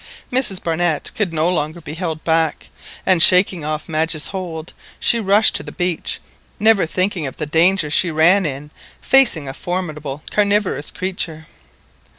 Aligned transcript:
Mrs 0.31 0.63
Barnett 0.63 1.11
could 1.13 1.31
no 1.31 1.47
longer 1.47 1.79
be 1.79 1.93
held 1.93 2.23
back, 2.23 2.71
and, 3.05 3.21
shaking 3.21 3.63
off 3.63 3.87
Madge's 3.87 4.29
hold, 4.29 4.73
she 4.99 5.19
rushed 5.19 5.53
to 5.57 5.61
the 5.61 5.71
beach, 5.71 6.19
never 6.59 6.87
thinking 6.87 7.27
of 7.27 7.37
the 7.37 7.45
danger 7.45 7.91
she 7.91 8.09
ran 8.09 8.43
in 8.43 8.71
facing 8.99 9.47
a 9.47 9.53
formidable 9.53 10.23
carnivorous 10.31 10.89
creature. 10.89 11.45